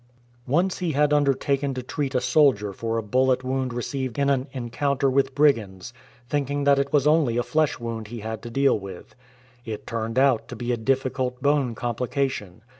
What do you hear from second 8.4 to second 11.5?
to deal with. It turned out to be a difficult